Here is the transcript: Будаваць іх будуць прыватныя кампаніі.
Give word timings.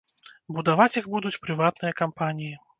Будаваць 0.57 0.97
іх 1.03 1.11
будуць 1.17 1.41
прыватныя 1.45 1.99
кампаніі. 2.03 2.55